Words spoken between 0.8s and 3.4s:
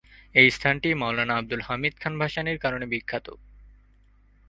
মওলানা আবদুল হামিদ খান ভাসানীর কারণে বিখ্যাত।